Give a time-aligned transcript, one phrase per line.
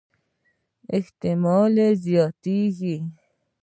[0.97, 2.97] احتمالي یې زياتېږي.